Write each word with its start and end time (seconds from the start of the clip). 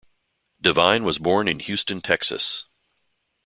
Devine 0.59 1.03
was 1.03 1.19
born 1.19 1.47
in 1.47 1.59
Houston, 1.59 2.01
Texas. 2.01 2.65